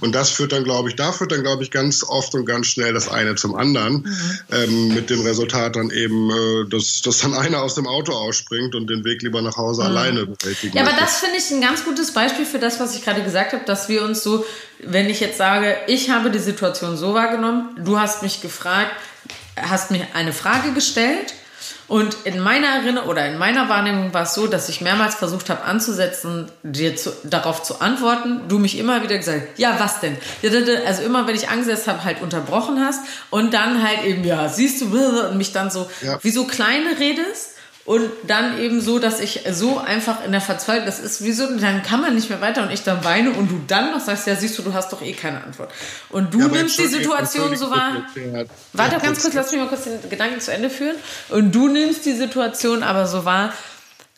[0.00, 2.68] Und das führt dann, glaube ich, da führt dann, glaube ich, ganz oft und ganz
[2.68, 4.38] schnell das eine zum anderen mhm.
[4.50, 8.74] ähm, mit dem Resultat dann eben, äh, dass, dass dann einer aus dem Auto ausspringt
[8.74, 9.88] und den Weg lieber nach Hause mhm.
[9.88, 13.04] alleine bewältigen Ja, aber das finde ich ein ganz gutes Beispiel für das, was ich
[13.04, 14.44] gerade gesagt habe, dass wir uns so,
[14.80, 18.92] wenn ich jetzt sage, ich habe die Situation so wahrgenommen, du hast mich gefragt,
[19.56, 21.34] hast mir eine Frage gestellt
[21.88, 25.50] und in meiner Erinnerung oder in meiner Wahrnehmung war es so, dass ich mehrmals versucht
[25.50, 28.48] habe anzusetzen, dir zu, darauf zu antworten.
[28.48, 30.16] Du mich immer wieder gesagt, ja, was denn?
[30.86, 33.00] Also immer, wenn ich angesetzt habe, halt unterbrochen hast
[33.30, 34.86] und dann halt eben, ja, siehst du,
[35.28, 36.18] und mich dann so, ja.
[36.22, 37.55] wie so kleine redest.
[37.86, 41.46] Und dann eben so, dass ich so einfach in der Verzweiflung, das ist wie so,
[41.56, 44.26] dann kann man nicht mehr weiter und ich dann weine und du dann noch sagst,
[44.26, 45.70] ja, siehst du, du hast doch eh keine Antwort.
[46.10, 48.04] Und du ja, nimmst die Situation so wahr.
[48.72, 50.96] Warte ganz kurz, lass mich mal kurz den Gedanken zu Ende führen.
[51.28, 53.52] Und du nimmst die Situation aber so wahr,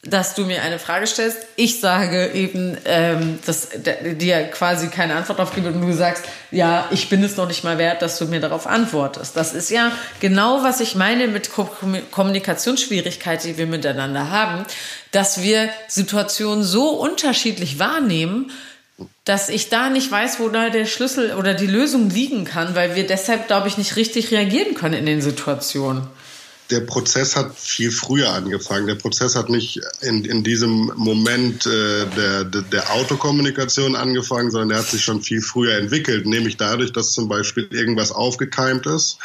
[0.04, 1.38] dass du mir eine Frage stellst.
[1.56, 6.86] Ich sage eben, ähm, dass dir quasi keine Antwort darauf gebe und du sagst, ja,
[6.92, 9.36] ich bin es noch nicht mal wert, dass du mir darauf antwortest.
[9.36, 11.68] Das ist ja genau, was ich meine mit Ko
[12.12, 14.64] Kommunikationsschwierigkeiten, die wir miteinander haben,
[15.10, 18.52] dass wir Situationen so unterschiedlich wahrnehmen,
[19.24, 22.94] dass ich da nicht weiß, wo da der Schlüssel oder die Lösung liegen kann, weil
[22.94, 26.06] wir deshalb, glaube ich, nicht richtig reagieren können in den Situationen
[26.70, 28.86] der Prozess hat viel früher angefangen.
[28.86, 34.78] Der Prozess hat nicht in, in diesem Moment äh, der, der Autokommunikation angefangen, sondern der
[34.78, 39.18] hat sich schon viel früher entwickelt, nämlich dadurch, dass zum Beispiel irgendwas aufgekeimt ist,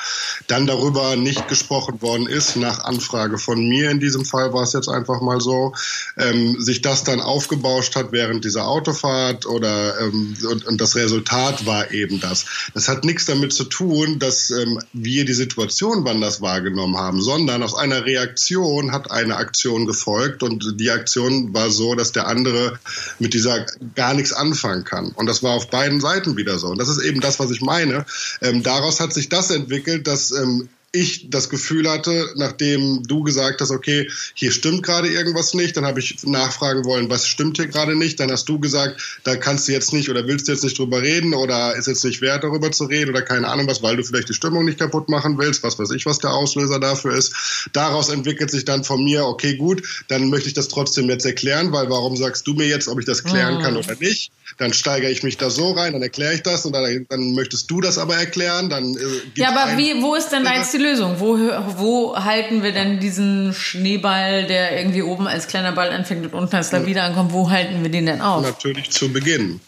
[0.47, 4.73] dann darüber nicht gesprochen worden ist, nach Anfrage von mir in diesem Fall war es
[4.73, 5.73] jetzt einfach mal so,
[6.17, 11.65] ähm, sich das dann aufgebauscht hat während dieser Autofahrt oder ähm, und, und das Resultat
[11.65, 12.45] war eben das.
[12.73, 17.21] Das hat nichts damit zu tun, dass ähm, wir die Situation wann das wahrgenommen haben,
[17.33, 22.27] sondern aus einer Reaktion hat eine Aktion gefolgt und die Aktion war so, dass der
[22.27, 22.77] andere
[23.17, 23.65] mit dieser
[23.95, 25.13] gar nichts anfangen kann.
[25.15, 26.67] Und das war auf beiden Seiten wieder so.
[26.67, 28.05] Und das ist eben das, was ich meine.
[28.41, 33.61] Ähm, daraus hat sich das entwickelt, dass ähm, ich das Gefühl hatte, nachdem du gesagt
[33.61, 37.65] hast, okay, hier stimmt gerade irgendwas nicht, dann habe ich nachfragen wollen, was stimmt hier
[37.65, 40.63] gerade nicht, dann hast du gesagt, da kannst du jetzt nicht oder willst du jetzt
[40.63, 43.81] nicht drüber reden oder ist jetzt nicht wert, darüber zu reden oder keine Ahnung was,
[43.81, 46.79] weil du vielleicht die Stimmung nicht kaputt machen willst, was weiß ich, was der Auslöser
[46.79, 47.33] dafür ist.
[47.73, 51.71] Daraus entwickelt sich dann von mir, okay, gut, dann möchte ich das trotzdem jetzt erklären,
[51.71, 54.31] weil warum sagst du mir jetzt, ob ich das klären kann oder nicht?
[54.59, 57.71] Dann steigere ich mich da so rein, dann erkläre ich das und dann, dann möchtest
[57.71, 58.99] du das aber erklären, dann äh,
[59.35, 61.15] Ja, aber wie, wo ist denn jetzt die Lösung?
[61.19, 61.37] Wo,
[61.77, 66.55] wo halten wir denn diesen Schneeball, der irgendwie oben als kleiner Ball anfängt und unten
[66.55, 68.43] als Lawine ankommt, wo halten wir den denn auf?
[68.43, 69.59] Natürlich zu Beginn.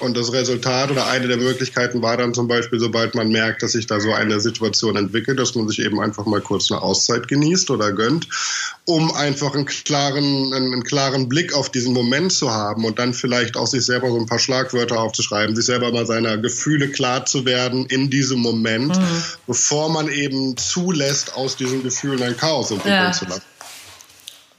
[0.00, 3.72] Und das Resultat oder eine der Möglichkeiten war dann zum Beispiel, sobald man merkt, dass
[3.72, 7.28] sich da so eine Situation entwickelt, dass man sich eben einfach mal kurz eine Auszeit
[7.28, 8.28] genießt oder gönnt,
[8.84, 13.56] um einfach einen klaren, einen, klaren Blick auf diesen Moment zu haben und dann vielleicht
[13.56, 17.44] auch sich selber so ein paar Schlagwörter aufzuschreiben, sich selber mal seiner Gefühle klar zu
[17.44, 19.22] werden in diesem Moment, mhm.
[19.46, 23.12] bevor man eben zulässt, aus diesen Gefühlen ein Chaos entwickeln ja.
[23.12, 23.42] zu lassen.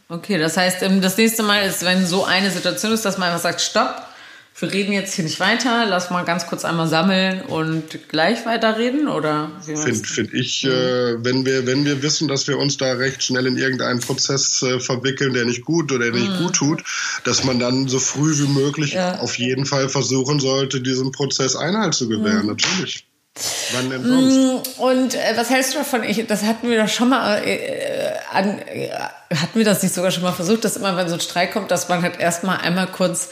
[0.07, 3.29] Okay, das heißt, ähm, das nächste Mal ist, wenn so eine Situation ist, dass man
[3.29, 4.04] einfach sagt, stopp,
[4.57, 9.09] wir reden jetzt hier nicht weiter, lass mal ganz kurz einmal sammeln und gleich weiterreden
[9.09, 13.21] oder Finde find ich, äh, wenn wir wenn wir wissen, dass wir uns da recht
[13.21, 16.37] schnell in irgendeinen Prozess äh, verwickeln, der nicht gut oder nicht mhm.
[16.37, 16.83] gut tut,
[17.25, 19.19] dass man dann so früh wie möglich ja.
[19.19, 22.47] auf jeden Fall versuchen sollte, diesem Prozess Einhalt zu gewähren, mhm.
[22.47, 23.05] natürlich.
[23.73, 24.77] Wann denn sonst?
[24.77, 26.03] Mm, und äh, was hältst du davon?
[26.03, 30.11] Ich, das hatten wir doch schon mal äh, an, äh, hatten wir das nicht sogar
[30.11, 32.87] schon mal versucht, dass immer, wenn so ein Streik kommt, dass man halt erstmal einmal
[32.87, 33.31] kurz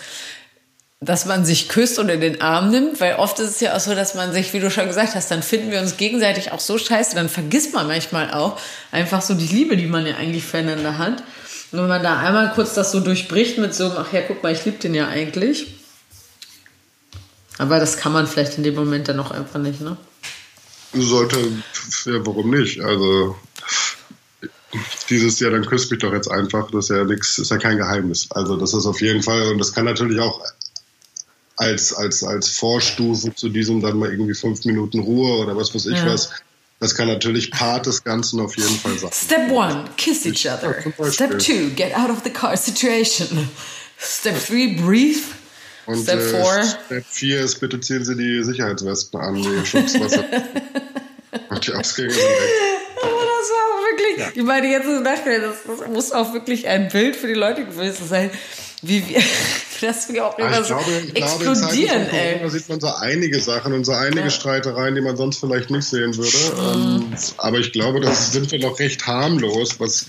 [1.05, 3.79] dass man sich küsst und in den Arm nimmt, weil oft ist es ja auch
[3.79, 6.59] so, dass man sich, wie du schon gesagt hast, dann finden wir uns gegenseitig auch
[6.59, 8.59] so scheiße, dann vergisst man manchmal auch
[8.91, 11.23] einfach so die Liebe, die man ja eigentlich füreinander hat.
[11.71, 14.53] Und wenn man da einmal kurz das so durchbricht mit so, ach ja, guck mal,
[14.53, 15.75] ich liebe den ja eigentlich.
[17.57, 19.97] Aber das kann man vielleicht in dem Moment dann auch einfach nicht, ne?
[20.93, 21.37] Sollte,
[22.05, 22.81] ja, warum nicht?
[22.81, 23.35] Also,
[25.09, 27.77] dieses Jahr, dann küsst mich doch jetzt einfach, das ist ja nichts, ist ja kein
[27.77, 28.27] Geheimnis.
[28.31, 30.41] Also das ist auf jeden Fall, und das kann natürlich auch
[31.57, 35.85] als, als, als Vorstufe zu diesem dann mal irgendwie fünf Minuten Ruhe oder was weiß
[35.87, 36.07] ich ja.
[36.07, 36.31] was.
[36.79, 39.11] Das kann natürlich Part des Ganzen auf jeden Fall sein.
[39.13, 40.75] Step one, kiss each other.
[41.11, 43.49] Step two, get out of the car situation.
[43.97, 45.23] Step three, breathe.
[45.85, 50.23] Und Step 4 äh, Step 4 ist, bitte ziehen Sie die Sicherheitswesten an, die Schutzwasser.
[51.49, 52.49] Und die Ausgänge sind weg.
[53.01, 54.31] Aber das war wirklich, ja.
[54.33, 58.07] ich meine, jetzt nachher, das, das muss auch wirklich ein Bild für die Leute gewesen
[58.07, 58.29] sein,
[58.81, 59.21] wie wir,
[59.83, 62.39] dass wir auch immer ja, ich so glaube, explodieren, glaube, ey.
[62.41, 64.29] Da sieht man so einige Sachen und so einige ja.
[64.29, 66.77] Streitereien, die man sonst vielleicht nicht sehen würde.
[66.77, 67.01] Mhm.
[67.01, 70.07] Ähm, aber ich glaube, da sind wir noch recht harmlos, was,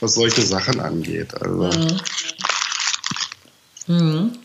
[0.00, 1.34] was solche Sachen angeht.
[1.40, 1.70] Also.
[1.78, 2.00] Mhm.
[3.86, 4.38] Mhm.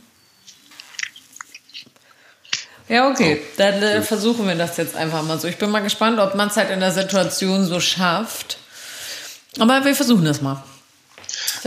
[2.87, 3.41] Ja, okay.
[3.57, 5.47] Dann äh, versuchen wir das jetzt einfach mal so.
[5.47, 8.59] Ich bin mal gespannt, ob man es halt in der Situation so schafft.
[9.59, 10.63] Aber wir versuchen das mal.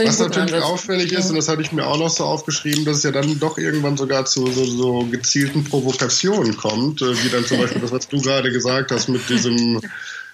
[0.07, 0.69] Was natürlich Ansatz.
[0.69, 3.39] auffällig ist, und das hatte ich mir auch noch so aufgeschrieben, dass es ja dann
[3.39, 7.91] doch irgendwann sogar zu so, so gezielten Provokationen kommt, äh, wie dann zum Beispiel das,
[7.91, 9.81] was du gerade gesagt hast mit diesem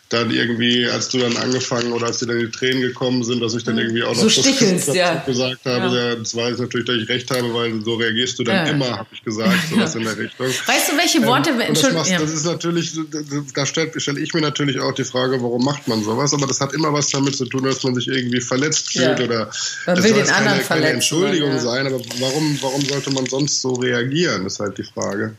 [0.09, 3.53] dann irgendwie, als du dann angefangen oder als dir dann die Tränen gekommen sind, dass
[3.55, 5.21] ich dann irgendwie auch noch so stichelst, ja.
[5.25, 6.15] gesagt habe, ja.
[6.15, 8.71] das weiß ich natürlich, dass ich recht habe, weil so reagierst du dann ja.
[8.71, 10.47] immer, habe ich gesagt, sowas in der Richtung.
[10.47, 11.49] Weißt du, welche Worte...
[11.49, 12.93] Ähm, das, machst, das ist natürlich,
[13.53, 16.61] da stelle stell ich mir natürlich auch die Frage, warum macht man sowas, aber das
[16.61, 19.51] hat immer was damit zu tun, dass man sich irgendwie verletzt fühlt oder
[19.85, 23.73] man will den anderen keine, keine Entschuldigung sein, aber warum, warum sollte man sonst so
[23.73, 25.35] reagieren, ist halt die Frage.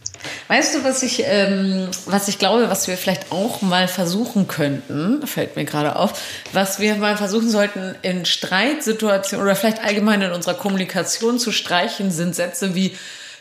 [0.49, 4.58] Weißt du, was ich, ähm, was ich glaube, was wir vielleicht auch mal versuchen können,
[4.59, 6.21] könnten, fällt mir gerade auf,
[6.53, 12.11] was wir mal versuchen sollten in Streitsituationen oder vielleicht allgemein in unserer Kommunikation zu streichen,
[12.11, 12.97] sind Sätze wie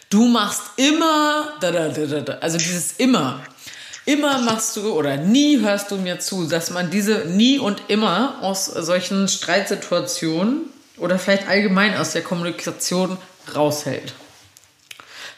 [0.10, 1.54] du machst immer,
[2.42, 3.42] also dieses immer.
[4.06, 8.38] Immer machst du oder nie hörst du mir zu, dass man diese nie und immer
[8.42, 10.62] aus solchen Streitsituationen
[10.98, 13.18] oder vielleicht allgemein aus der Kommunikation
[13.54, 14.14] raushält.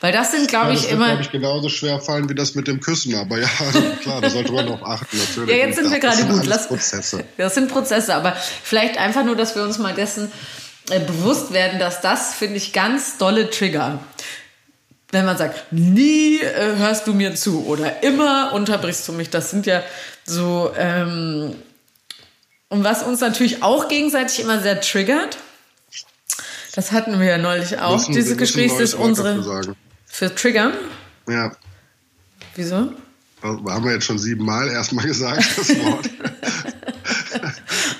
[0.01, 0.99] Weil das sind, glaube ja, ich, immer.
[0.99, 3.15] Das glaube ich, genauso schwer fallen wie das mit dem Küssen.
[3.15, 3.49] Aber ja,
[4.01, 5.49] klar, da sollte man noch achten, natürlich.
[5.49, 6.45] ja, jetzt sind wir gerade gut.
[6.45, 7.25] Lass, Prozesse.
[7.37, 10.31] Das sind Prozesse, aber vielleicht einfach nur, dass wir uns mal dessen
[10.89, 13.99] äh, bewusst werden, dass das, finde ich, ganz dolle Trigger.
[15.11, 19.51] Wenn man sagt, nie äh, hörst du mir zu oder immer unterbrichst du mich, das
[19.51, 19.83] sind ja
[20.23, 20.71] so.
[20.77, 21.55] Ähm,
[22.69, 25.39] und was uns natürlich auch gegenseitig immer sehr triggert,
[26.75, 29.75] das hatten wir ja neulich auch, müssen, dieses Gespräch ist unsere.
[30.09, 30.73] Für Triggern?
[31.29, 31.51] Ja.
[32.55, 32.91] Wieso?
[33.41, 36.09] Haben wir jetzt schon siebenmal erstmal gesagt, das Wort.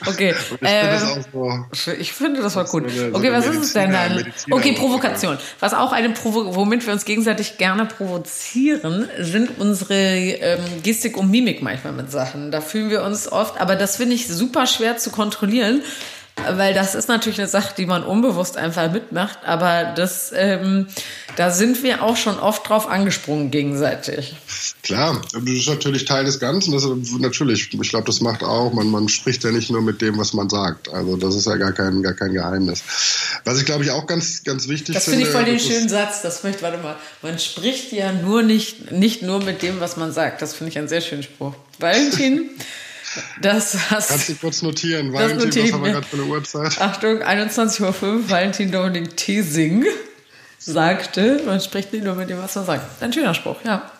[0.05, 0.35] okay.
[0.61, 0.97] Ich, äh,
[1.31, 2.91] so, ich, finde das war gut.
[2.91, 4.25] So eine, okay, was ist es denn dann?
[4.51, 5.37] Okay, Provokation.
[5.61, 11.31] Was auch eine Provo womit wir uns gegenseitig gerne provozieren, sind unsere ähm, Gestik und
[11.31, 12.51] Mimik manchmal mit Sachen.
[12.51, 15.83] Da fühlen wir uns oft, aber das finde ich super schwer zu kontrollieren
[16.51, 20.87] weil das ist natürlich eine Sache, die man unbewusst einfach mitmacht, aber das, ähm,
[21.35, 24.35] da sind wir auch schon oft drauf angesprungen gegenseitig.
[24.83, 26.71] Klar, das ist natürlich Teil des Ganzen.
[26.71, 30.01] Das ist natürlich, ich glaube, das macht auch, man, man spricht ja nicht nur mit
[30.01, 30.89] dem, was man sagt.
[30.89, 32.83] Also das ist ja gar kein, gar kein Geheimnis.
[33.43, 35.25] Was ich glaube ich auch ganz, ganz wichtig das finde.
[35.25, 36.21] Das finde ich voll den schönen Satz.
[36.21, 40.11] Das möchte, warte mal, man spricht ja nur nicht, nicht nur mit dem, was man
[40.11, 40.41] sagt.
[40.41, 41.53] Das finde ich einen sehr schönen Spruch.
[41.79, 42.49] Valentin?
[43.41, 45.13] Das hast, Kannst du kurz notieren.
[45.13, 46.81] Valentin, notieren, was haben wir gerade für eine Uhrzeit?
[46.81, 49.85] Achtung, 21.05 Uhr, Valentin Dominik Tesing
[50.57, 53.01] sagte, man spricht nicht nur mit dem, was man sagt.
[53.01, 53.91] Ein schöner Spruch, ja.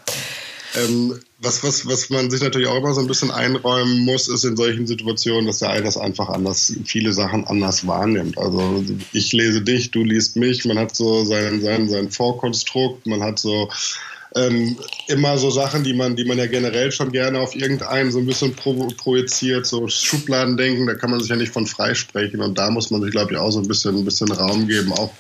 [0.76, 4.44] Ähm, was, was, was man sich natürlich auch immer so ein bisschen einräumen muss, ist
[4.44, 8.38] in solchen Situationen, dass der eine das einfach anders, viele Sachen anders wahrnimmt.
[8.38, 13.24] Also ich lese dich, du liest mich, man hat so sein, sein, sein Vorkonstrukt, man
[13.24, 13.70] hat so
[14.36, 18.20] ähm, immer so Sachen, die man, die man ja generell schon gerne auf irgendeinen so
[18.20, 22.42] ein bisschen pro, projiziert, so Schubladendenken, da kann man sich ja nicht von freisprechen.
[22.42, 24.94] Und da muss man sich, glaube ich, auch so ein bisschen, ein bisschen Raum geben,
[24.94, 25.12] auch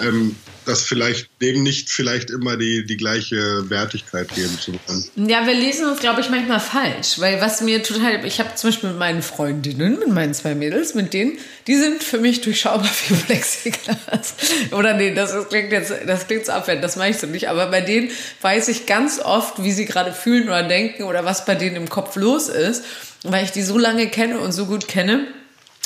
[0.00, 5.28] ähm, das vielleicht dem nicht vielleicht immer die, die gleiche Wertigkeit geben zu können.
[5.28, 8.70] Ja, wir lesen uns, glaube ich, manchmal falsch, weil was mir total, ich habe zum
[8.70, 12.90] Beispiel mit meinen Freundinnen, mit meinen zwei Mädels, mit denen, die sind für mich durchschaubar
[13.08, 14.34] wie Plexiglas.
[14.72, 17.66] Oder nee, das klingt jetzt, das klingt so abwertend, das meine ich so nicht, aber
[17.66, 18.10] bei denen
[18.42, 21.88] weiß ich ganz oft, wie sie gerade fühlen oder denken oder was bei denen im
[21.88, 22.84] Kopf los ist,
[23.22, 25.26] weil ich die so lange kenne und so gut kenne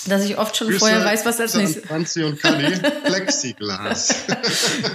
[0.07, 1.85] dass ich oft schon Grüße vorher weiß, was als nächstes.
[1.85, 4.15] Franzi und Kali, Plexiglas.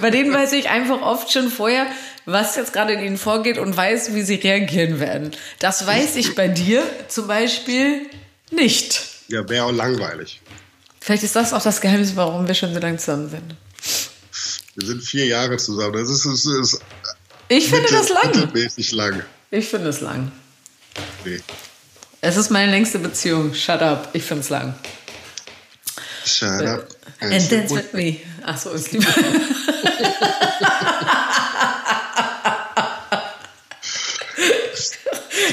[0.01, 1.85] Bei denen weiß ich einfach oft schon vorher,
[2.25, 5.31] was jetzt gerade in ihnen vorgeht und weiß, wie sie reagieren werden.
[5.59, 8.07] Das weiß ich bei dir zum Beispiel
[8.51, 9.01] nicht.
[9.27, 10.41] Ja, wäre auch langweilig.
[10.99, 13.55] Vielleicht ist das auch das Geheimnis, warum wir schon so lange zusammen sind.
[14.75, 15.93] Wir sind vier Jahre zusammen.
[15.93, 16.81] Das ist, ist, ist
[17.47, 18.33] ich finde das lang.
[18.91, 19.23] lang.
[19.51, 20.31] Ich finde es lang.
[21.23, 21.39] Nee.
[22.25, 23.53] Es ist meine längste Beziehung.
[23.53, 24.09] Shut up.
[24.13, 24.73] Ich finde es lang.
[26.25, 26.87] Shut up.
[27.19, 28.17] And, and dance with me.
[28.43, 29.05] Achso, ist lieber.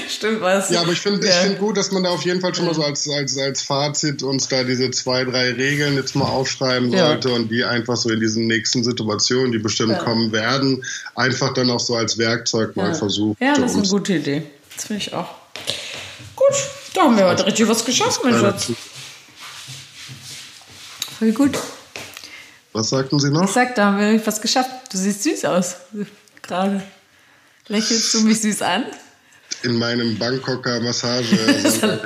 [0.09, 0.71] Stimmt was.
[0.71, 1.35] Ja, aber ich finde ja.
[1.43, 4.23] find gut, dass man da auf jeden Fall schon mal so als, als, als Fazit
[4.23, 7.35] uns da diese zwei, drei Regeln jetzt mal aufschreiben sollte ja.
[7.35, 9.99] und die einfach so in diesen nächsten Situationen, die bestimmt ja.
[9.99, 10.83] kommen werden,
[11.17, 13.37] einfach dann auch so als Werkzeug mal versuchen.
[13.45, 14.45] Ja, das ist eine gute Idee.
[14.75, 15.41] Das finde ich auch.
[16.37, 16.55] Gut,
[16.95, 18.73] Da haben wir heute richtig was geschafft, mein Schatz.
[21.18, 21.59] Voll gut.
[22.73, 23.45] Was sagten Sie noch?
[23.45, 24.71] Ich sag, da haben wir was geschafft.
[24.90, 25.77] Du siehst süß aus.
[26.42, 26.83] Gerade.
[27.68, 28.87] Lächelst du mich süß an?
[29.62, 31.38] In meinem Bangkoker Massage.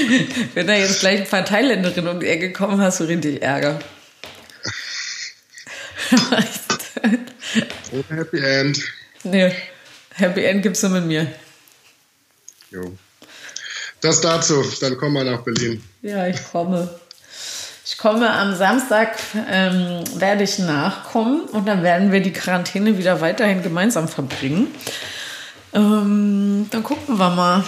[0.54, 3.78] Wenn da jetzt gleich ein paar Thailänderinnen um die Ecke kommen, hast du richtig Ärger.
[8.08, 8.80] Happy End.
[9.22, 9.52] Nee,
[10.20, 11.26] Happy End gibt's nur mit mir.
[12.70, 12.92] Jo.
[14.00, 15.82] Das dazu, dann kommen wir nach Berlin.
[16.02, 16.88] Ja, ich komme.
[17.84, 19.18] Ich komme am Samstag,
[19.50, 24.68] ähm, werde ich nachkommen und dann werden wir die Quarantäne wieder weiterhin gemeinsam verbringen.
[25.72, 27.64] Ähm, dann gucken wir mal,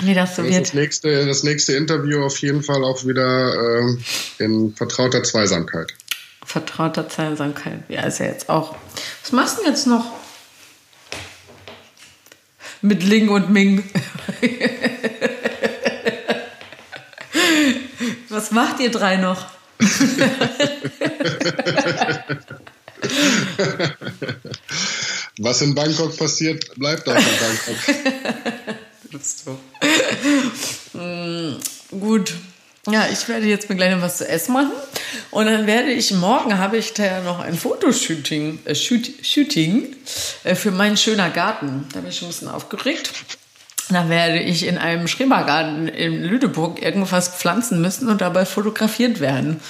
[0.00, 0.66] wie das so wird.
[0.66, 4.02] das, nächste, das nächste Interview auf jeden Fall auch wieder ähm,
[4.38, 5.92] in vertrauter Zweisamkeit.
[6.44, 7.80] Vertrauter Zweisamkeit.
[7.88, 8.74] Ja, ist ja jetzt auch.
[9.22, 10.06] Was machst du denn jetzt noch?
[12.82, 13.84] Mit Ling und Ming.
[18.28, 19.46] Was macht ihr drei noch?
[25.38, 27.76] Was in Bangkok passiert, bleibt auch in Bangkok.
[29.10, 30.98] bist du.
[30.98, 31.60] Mm,
[32.00, 32.34] gut.
[32.90, 34.72] Ja, ich werde jetzt mir gleich noch was zu essen machen.
[35.30, 39.96] Und dann werde ich, morgen habe ich da noch ein Fotoshooting äh, Shoot, Shooting,
[40.44, 41.86] äh, für meinen schöner Garten.
[41.92, 43.10] Da bin ich schon ein bisschen aufgeregt.
[43.88, 49.60] Da werde ich in einem Schrebergarten in Lüneburg irgendwas pflanzen müssen und dabei fotografiert werden.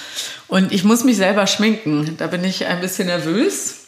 [0.47, 2.17] Und ich muss mich selber schminken.
[2.17, 3.86] Da bin ich ein bisschen nervös,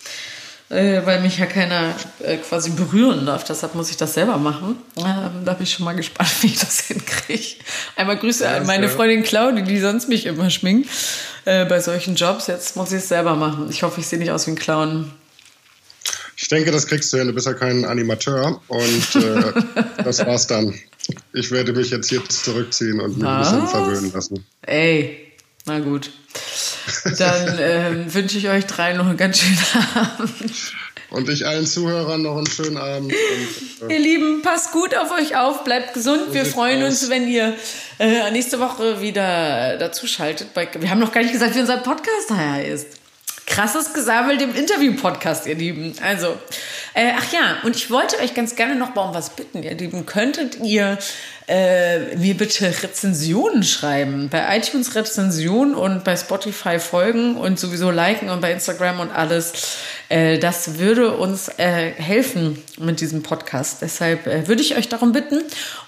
[0.70, 3.44] äh, weil mich ja keiner äh, quasi berühren darf.
[3.44, 4.78] Deshalb muss ich das selber machen.
[4.98, 7.56] Ähm, da bin ich schon mal gespannt, wie ich das hinkriege.
[7.96, 8.90] Einmal Grüße an meine.
[8.90, 10.90] Freundin Claudia, die sonst mich immer schminkt
[11.46, 12.48] äh, bei solchen Jobs.
[12.48, 13.68] Jetzt muss ich es selber machen.
[13.70, 15.12] Ich hoffe, ich sehe nicht aus wie ein Clown.
[16.38, 17.28] Ich denke, das kriegst du hin.
[17.28, 18.62] Du bist ja kein Animateur.
[18.68, 19.54] Und äh,
[20.04, 20.74] das war's dann.
[21.34, 23.72] Ich werde mich jetzt hier zurückziehen und mich ein bisschen Was?
[23.72, 24.46] verwöhnen lassen.
[24.62, 25.34] Ey,
[25.66, 26.12] na gut.
[27.18, 29.60] Dann ähm, wünsche ich euch drei noch einen ganz schönen
[29.96, 30.74] Abend.
[31.10, 33.14] Und ich allen Zuhörern noch einen schönen Abend.
[33.82, 36.34] Und, äh, Ihr Lieben, passt gut auf euch auf, bleibt gesund.
[36.34, 37.02] Wir sieht's freuen aus.
[37.02, 37.56] uns, wenn ihr
[37.98, 40.54] äh, nächste Woche wieder dazu schaltet.
[40.54, 42.88] Bei, wir haben noch gar nicht gesagt, wie unser Podcast heißt.
[43.48, 45.96] Krasses Gesammelt im Interview-Podcast, ihr Lieben.
[46.04, 46.38] Also,
[47.00, 49.74] äh, ach ja, und ich wollte euch ganz gerne noch mal um was bitten, ihr
[49.74, 50.06] Lieben.
[50.06, 50.98] Könntet ihr
[51.48, 54.28] äh, mir bitte Rezensionen schreiben?
[54.28, 59.78] Bei iTunes Rezensionen und bei Spotify folgen und sowieso liken und bei Instagram und alles.
[60.10, 63.82] Äh, das würde uns äh, helfen mit diesem Podcast.
[63.82, 65.42] Deshalb äh, würde ich euch darum bitten.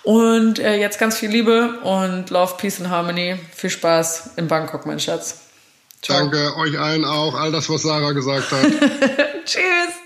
[0.03, 3.37] Und äh, jetzt ganz viel Liebe und Love, Peace and Harmony.
[3.53, 5.41] Viel Spaß in Bangkok, mein Schatz.
[6.01, 6.19] Ciao.
[6.19, 7.35] danke euch allen auch.
[7.35, 8.63] All das, was Sarah gesagt hat.
[9.45, 10.00] Tschüss.